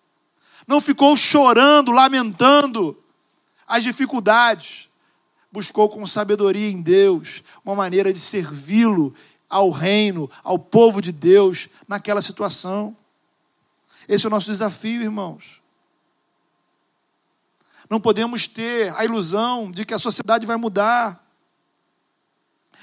[0.68, 3.02] Não ficou chorando, lamentando
[3.66, 4.90] as dificuldades.
[5.50, 9.14] Buscou com sabedoria em Deus uma maneira de servi-lo
[9.50, 12.98] ao reino, ao povo de Deus naquela situação.
[14.10, 15.63] Esse é o nosso desafio, irmãos.
[17.94, 21.24] Não podemos ter a ilusão de que a sociedade vai mudar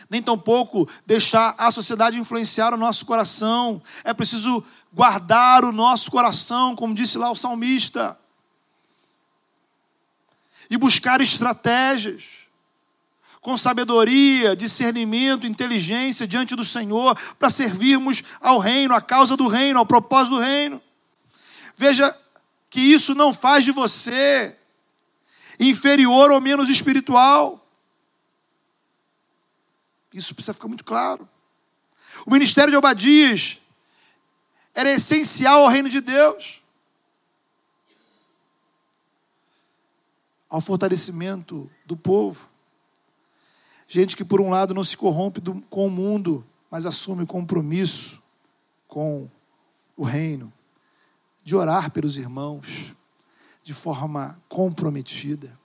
[0.08, 3.82] nem tampouco deixar a sociedade influenciar o nosso coração.
[4.04, 8.16] É preciso guardar o nosso coração, como disse lá o salmista,
[10.70, 12.22] e buscar estratégias
[13.40, 19.80] com sabedoria, discernimento, inteligência diante do Senhor para servirmos ao reino, à causa do reino,
[19.80, 20.80] ao propósito do reino.
[21.74, 22.16] Veja
[22.70, 24.56] que isso não faz de você
[25.60, 27.64] inferior ou menos espiritual.
[30.12, 31.28] Isso precisa ficar muito claro.
[32.26, 33.60] O ministério de Obadias
[34.74, 36.62] era essencial ao reino de Deus.
[40.48, 42.48] Ao fortalecimento do povo.
[43.86, 48.20] Gente que, por um lado, não se corrompe do, com o mundo, mas assume compromisso
[48.88, 49.28] com
[49.96, 50.52] o reino,
[51.44, 52.94] de orar pelos irmãos
[53.62, 55.60] de forma comprometida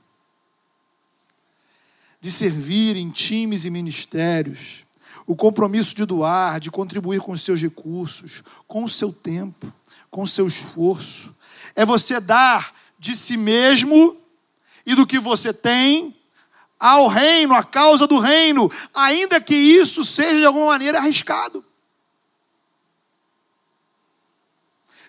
[2.25, 4.83] de servir em times e ministérios,
[5.27, 9.71] o compromisso de doar, de contribuir com os seus recursos, com o seu tempo,
[10.09, 11.35] com o seu esforço.
[11.75, 14.17] É você dar de si mesmo
[14.87, 16.15] e do que você tem
[16.79, 21.63] ao reino, à causa do reino, ainda que isso seja de alguma maneira arriscado.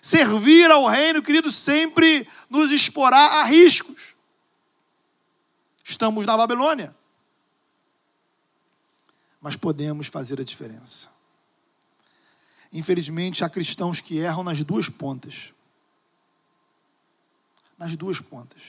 [0.07, 4.15] Servir ao reino, querido, sempre nos exporá a riscos.
[5.83, 6.95] Estamos na Babilônia
[9.47, 11.09] mas podemos fazer a diferença.
[12.71, 15.53] Infelizmente, há cristãos que erram nas duas pontas.
[17.77, 18.61] Nas duas pontas.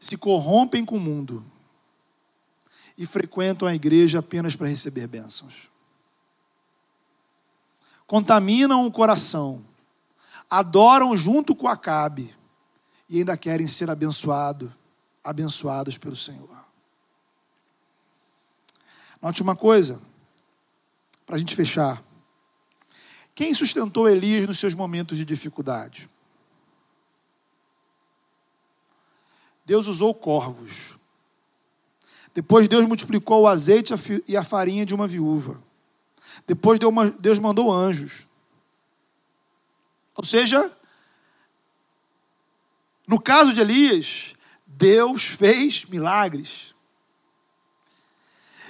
[0.00, 1.44] Se corrompem com o mundo
[2.98, 5.68] e frequentam a igreja apenas para receber bênçãos.
[8.06, 9.64] Contaminam o coração,
[10.48, 12.34] adoram junto com Acabe
[13.08, 14.72] e ainda querem ser abençoado,
[15.22, 16.54] abençoados pelo Senhor.
[19.20, 20.02] Note uma coisa,
[21.24, 22.02] para a gente fechar.
[23.34, 26.10] Quem sustentou Elias nos seus momentos de dificuldade?
[29.64, 30.98] Deus usou corvos.
[32.34, 33.94] Depois Deus multiplicou o azeite
[34.28, 35.62] e a farinha de uma viúva.
[36.46, 36.78] Depois
[37.18, 38.26] Deus mandou anjos.
[40.14, 40.76] Ou seja,
[43.06, 44.34] no caso de Elias,
[44.66, 46.74] Deus fez milagres.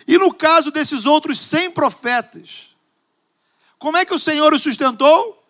[0.07, 2.77] E no caso desses outros cem profetas,
[3.79, 5.43] como é que o Senhor os sustentou?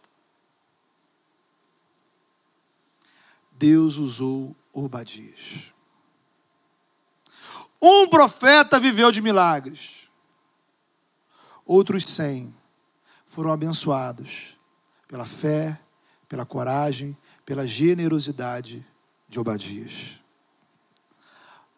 [3.52, 5.72] Deus usou Obadias.
[7.80, 10.03] Um profeta viveu de milagres.
[11.64, 12.54] Outros cem
[13.26, 14.56] foram abençoados
[15.08, 15.80] pela fé,
[16.28, 18.86] pela coragem, pela generosidade
[19.28, 20.20] de Obadias.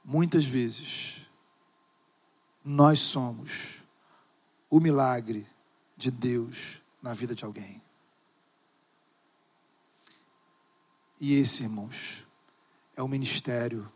[0.05, 1.27] Muitas vezes,
[2.65, 3.77] nós somos
[4.69, 5.47] o milagre
[5.97, 7.83] de Deus na vida de alguém.
[11.21, 12.25] E esse, irmãos,
[12.95, 13.91] é um ministério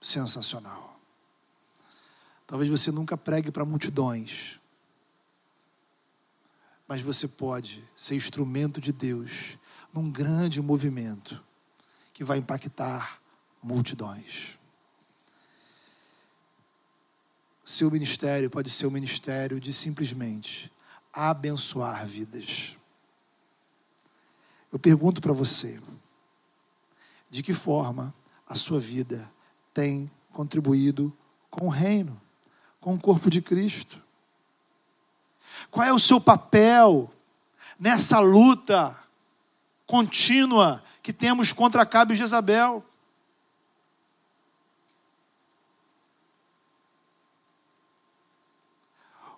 [0.00, 0.98] sensacional.
[2.46, 4.60] Talvez você nunca pregue para multidões,
[6.86, 9.58] mas você pode ser instrumento de Deus
[9.92, 11.42] num grande movimento
[12.12, 13.20] que vai impactar
[13.62, 14.58] multidões.
[17.64, 20.70] Seu ministério pode ser o um ministério de simplesmente
[21.12, 22.76] abençoar vidas.
[24.70, 25.80] Eu pergunto para você,
[27.30, 28.14] de que forma
[28.46, 29.30] a sua vida
[29.72, 31.16] tem contribuído
[31.50, 32.20] com o reino,
[32.80, 34.03] com o corpo de Cristo?
[35.70, 37.12] Qual é o seu papel
[37.78, 38.98] nessa luta
[39.86, 42.84] contínua que temos contra Cabe e Jezabel?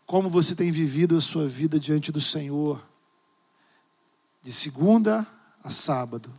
[0.06, 2.86] Como você tem vivido a sua vida diante do Senhor,
[4.40, 5.26] de segunda
[5.64, 6.32] a sábado,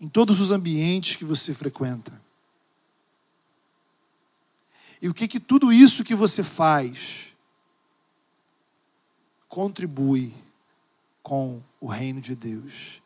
[0.00, 2.23] em todos os ambientes que você frequenta.
[5.04, 7.26] E o que que tudo isso que você faz
[9.50, 10.32] contribui
[11.22, 13.02] com o reino de Deus,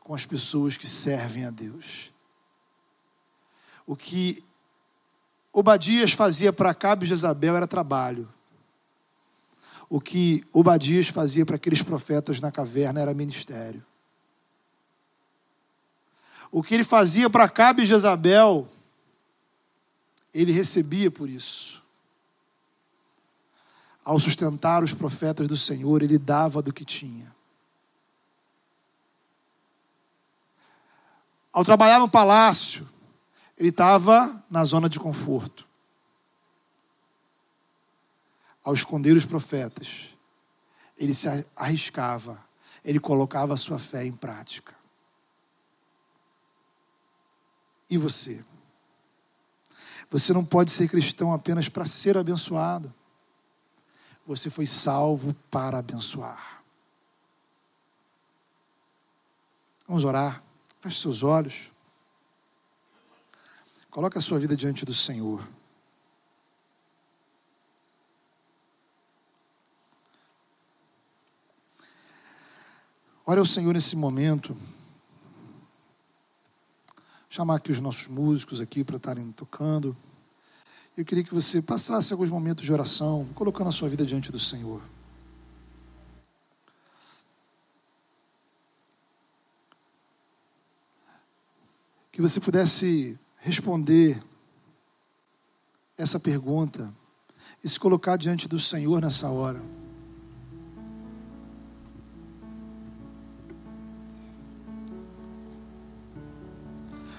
[0.00, 2.12] com as pessoas que servem a Deus.
[3.86, 4.44] O que
[5.50, 8.28] Obadias fazia para Cabe e Jezabel era trabalho.
[9.88, 13.82] O que Obadias fazia para aqueles profetas na caverna era ministério.
[16.52, 18.68] O que ele fazia para Cabe e Jezabel,
[20.32, 21.82] ele recebia por isso.
[24.04, 27.34] Ao sustentar os profetas do Senhor, ele dava do que tinha.
[31.52, 32.88] Ao trabalhar no palácio,
[33.56, 35.66] ele estava na zona de conforto.
[38.62, 40.14] Ao esconder os profetas,
[40.96, 41.26] ele se
[41.56, 42.42] arriscava,
[42.84, 44.74] ele colocava a sua fé em prática.
[47.90, 48.44] E você?
[50.10, 52.92] Você não pode ser cristão apenas para ser abençoado.
[54.26, 56.62] Você foi salvo para abençoar.
[59.86, 60.42] Vamos orar.
[60.80, 61.70] Feche seus olhos.
[63.90, 65.46] Coloque a sua vida diante do Senhor.
[73.24, 74.56] Ore ao Senhor nesse momento.
[77.30, 79.96] Chamar aqui os nossos músicos aqui para estarem tocando.
[80.96, 84.38] Eu queria que você passasse alguns momentos de oração, colocando a sua vida diante do
[84.38, 84.82] Senhor.
[92.10, 94.20] Que você pudesse responder
[95.96, 96.92] essa pergunta
[97.62, 99.60] e se colocar diante do Senhor nessa hora.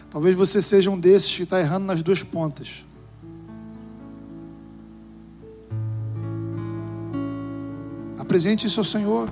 [0.09, 2.83] Talvez você seja um desses que está errando nas duas pontas.
[8.17, 9.29] Apresente isso ao Senhor.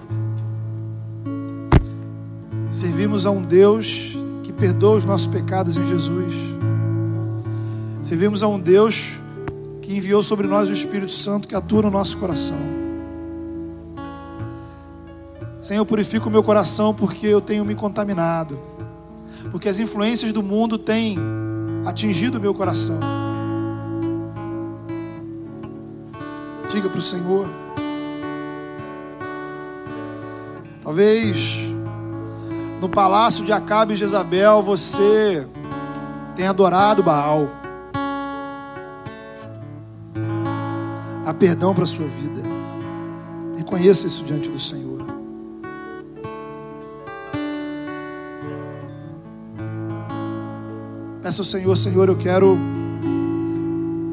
[2.69, 6.33] Servimos a um Deus que perdoa os nossos pecados em Jesus.
[8.01, 9.19] Servimos a um Deus
[9.81, 12.57] que enviou sobre nós o Espírito Santo que atua no nosso coração.
[15.61, 18.59] Senhor, purifica o meu coração porque eu tenho me contaminado,
[19.51, 21.17] porque as influências do mundo têm
[21.85, 22.99] atingido o meu coração.
[26.71, 27.47] Diga para o Senhor.
[30.83, 31.57] Talvez
[32.81, 35.47] no palácio de Acabe e Jezabel você
[36.35, 37.49] tenha adorado Baal.
[41.27, 42.41] há perdão para a sua vida.
[43.57, 45.05] Reconheça isso diante do Senhor.
[51.27, 52.57] Peça ao Senhor, Senhor, eu quero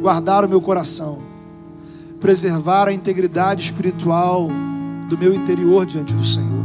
[0.01, 1.21] guardar o meu coração,
[2.19, 4.49] preservar a integridade espiritual
[5.09, 6.65] do meu interior diante do Senhor.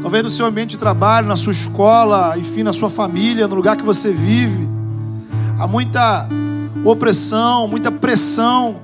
[0.00, 3.76] Talvez no seu ambiente de trabalho, na sua escola, enfim, na sua família, no lugar
[3.76, 4.66] que você vive,
[5.58, 6.26] há muita
[6.86, 8.80] opressão, muita pressão.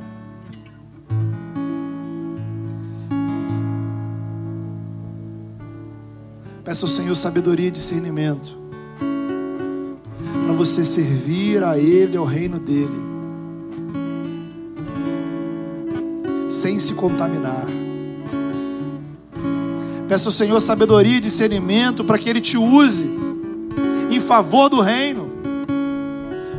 [6.73, 8.57] Peça ao Senhor sabedoria e discernimento
[10.43, 12.99] para você servir a Ele, ao reino dele,
[16.49, 17.67] sem se contaminar.
[20.09, 23.05] Peça ao Senhor sabedoria e discernimento para que Ele te use
[24.11, 25.31] em favor do reino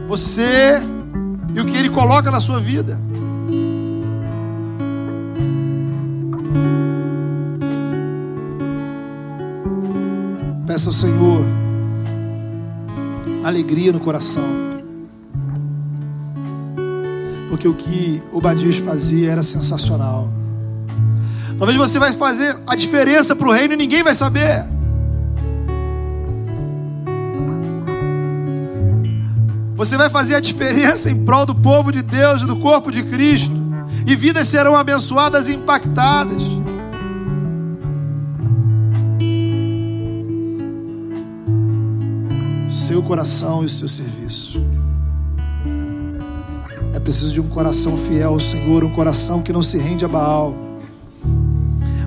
[0.07, 0.79] você
[1.55, 3.01] e o que Ele coloca na sua vida.
[10.83, 11.45] Peça ao Senhor
[13.41, 14.43] alegria no coração.
[17.47, 20.27] Porque o que Obadias fazia era sensacional.
[21.57, 24.65] Talvez você vai fazer a diferença para o reino e ninguém vai saber.
[29.77, 33.03] Você vai fazer a diferença em prol do povo de Deus e do corpo de
[33.03, 33.55] Cristo.
[34.05, 36.43] E vidas serão abençoadas e impactadas.
[42.83, 44.61] Seu coração e o seu serviço.
[46.93, 50.07] É preciso de um coração fiel ao Senhor, um coração que não se rende a
[50.09, 50.53] Baal,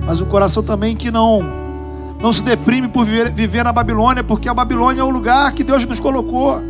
[0.05, 1.41] mas um coração também que não
[2.21, 5.63] não se deprime por viver, viver na Babilônia, porque a Babilônia é o lugar que
[5.63, 6.61] Deus nos colocou.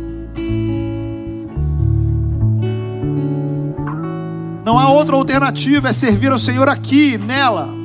[4.64, 7.77] Não há outra alternativa, é servir ao Senhor aqui, nela.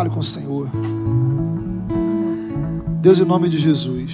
[0.00, 0.66] Fale com o Senhor.
[3.02, 4.12] Deus, em nome de Jesus.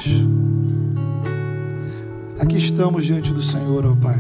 [2.41, 4.19] Aqui estamos diante do Senhor, ó Pai.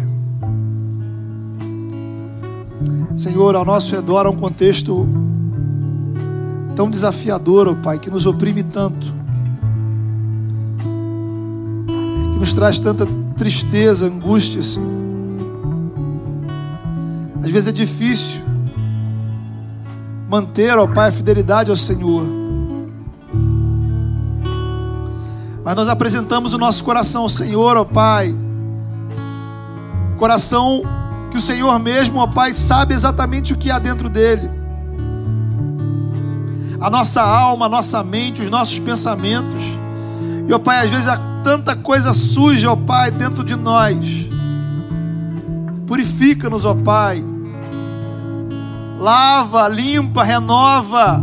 [3.16, 5.08] Senhor, ao nosso redor há um contexto
[6.76, 9.12] tão desafiador, ó Pai, que nos oprime tanto.
[12.32, 14.88] que nos traz tanta tristeza, angústia, Senhor.
[17.42, 18.45] Às vezes é difícil
[20.28, 22.26] manter, ó Pai, a fidelidade ao Senhor.
[25.64, 28.34] Mas nós apresentamos o nosso coração ao Senhor, ó Pai.
[30.18, 30.82] Coração
[31.30, 34.48] que o Senhor mesmo, ó Pai, sabe exatamente o que há dentro dele.
[36.80, 39.62] A nossa alma, a nossa mente, os nossos pensamentos.
[40.48, 43.96] E, ó Pai, às vezes a tanta coisa suja, ó Pai, dentro de nós.
[45.86, 47.24] Purifica-nos, ó Pai.
[48.98, 51.22] Lava, limpa, renova.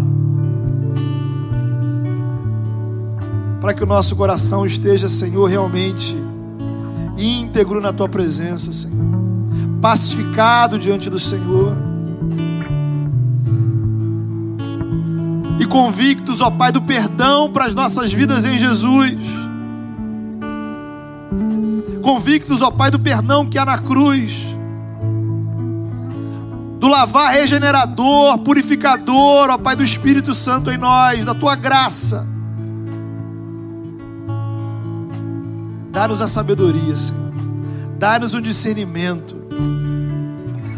[3.61, 6.15] Para que o nosso coração esteja, Senhor, realmente
[7.17, 9.03] íntegro na tua presença, Senhor.
[9.81, 11.75] Pacificado diante do Senhor.
[15.59, 19.43] E convictos, ó Pai, do perdão para as nossas vidas em Jesus
[22.03, 24.33] convictos, ó Pai, do perdão que há na cruz,
[26.83, 32.27] do lavar regenerador, purificador, ó Pai, do Espírito Santo em nós, da tua graça.
[35.93, 37.31] Dá-nos a sabedoria, Senhor.
[37.97, 39.33] Dá-nos o discernimento.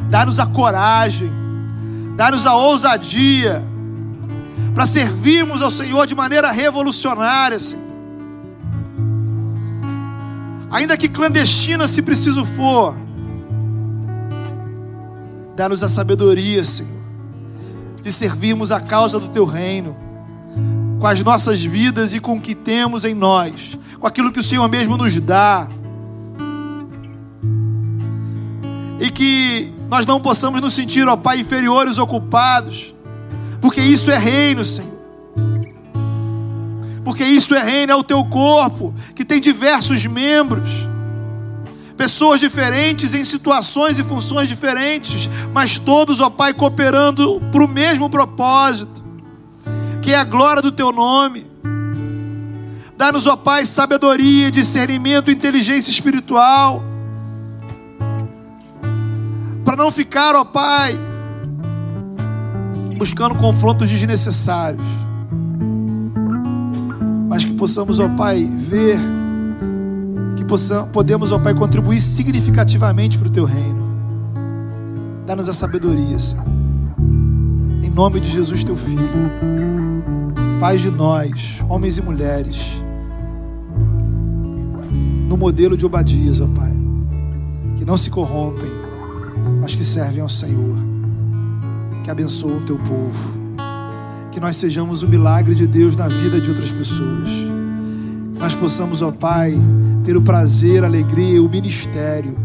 [0.08, 1.32] Dá-nos a coragem.
[2.16, 3.64] Dá-nos a ousadia
[4.76, 7.84] para servirmos ao Senhor de maneira revolucionária, Senhor
[10.70, 13.05] ainda que clandestina, se preciso for.
[15.56, 16.92] Dá-nos a sabedoria, Senhor,
[18.02, 19.96] de servirmos a causa do Teu reino,
[21.00, 24.44] com as nossas vidas e com o que temos em nós, com aquilo que o
[24.44, 25.68] Senhor mesmo nos dá.
[29.00, 32.94] E que nós não possamos nos sentir, ó Pai, inferiores ou culpados,
[33.62, 34.96] porque isso é reino, Senhor
[37.06, 40.68] porque isso é reino, é o teu corpo, que tem diversos membros,
[41.98, 48.10] pessoas diferentes em situações e funções diferentes, mas todos, ó Pai, cooperando para o mesmo
[48.10, 49.04] propósito,
[50.02, 51.48] que é a glória do teu nome.
[52.98, 56.84] Dá-nos, ó Pai, sabedoria, discernimento, inteligência espiritual,
[59.64, 60.98] para não ficar, ó Pai,
[62.98, 65.06] buscando confrontos desnecessários
[67.36, 68.98] mas que possamos, ó Pai, ver
[70.46, 73.84] possamos, podemos, ó Pai, contribuir significativamente para o Teu reino.
[75.26, 76.46] Dá-nos a sabedoria, Senhor.
[77.84, 79.32] Em nome de Jesus, Teu Filho.
[80.60, 82.58] Faz de nós, homens e mulheres,
[85.28, 86.72] no modelo de Obadias, ó Pai,
[87.76, 88.72] que não se corrompem,
[89.62, 90.78] mas que servem ao Senhor,
[92.04, 93.46] que abençoam o Teu povo
[94.36, 97.30] que nós sejamos o milagre de Deus na vida de outras pessoas.
[98.38, 99.58] Nós possamos, ó Pai,
[100.06, 102.36] ter o prazer, a alegria, o ministério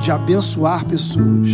[0.00, 1.48] de abençoar pessoas.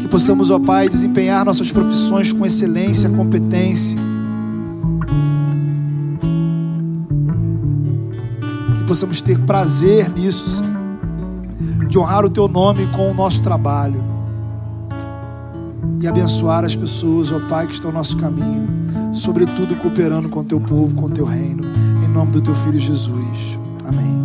[0.00, 3.98] Que possamos, ó Pai, desempenhar nossas profissões com excelência, competência.
[8.76, 10.74] Que possamos ter prazer nisso, Senhor.
[11.88, 14.14] De honrar o Teu nome com o nosso trabalho
[16.00, 18.68] e abençoar as pessoas, ó Pai, que estão no nosso caminho,
[19.14, 21.62] sobretudo cooperando com o teu povo, com o teu reino,
[22.04, 23.58] em nome do teu filho Jesus.
[23.86, 24.23] Amém.